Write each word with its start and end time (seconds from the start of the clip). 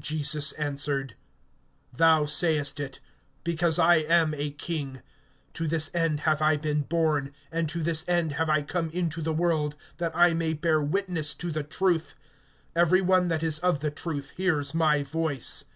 Jesus 0.00 0.52
answered: 0.52 1.14
Thou 1.92 2.24
sayest 2.24 2.80
it; 2.80 3.00
because 3.44 3.78
I 3.78 3.96
am 3.96 4.32
a 4.32 4.50
king. 4.52 5.02
To 5.52 5.66
this 5.66 5.90
end 5.94 6.20
have 6.20 6.40
I 6.40 6.56
been 6.56 6.84
born, 6.84 7.32
and 7.52 7.68
to 7.68 7.82
this 7.82 8.02
end 8.08 8.32
have 8.40 8.48
I 8.48 8.62
come 8.62 8.88
into 8.92 9.20
the 9.20 9.34
world, 9.34 9.76
that 9.98 10.16
I 10.16 10.32
may 10.32 10.54
bear 10.54 10.80
witness 10.82 11.34
to 11.34 11.50
the 11.50 11.64
truth. 11.64 12.14
Every 12.74 13.02
one 13.02 13.28
that 13.28 13.42
is 13.42 13.58
of 13.58 13.80
the 13.80 13.90
truth 13.90 14.32
hears 14.38 14.72
my 14.72 15.02
voice. 15.02 15.66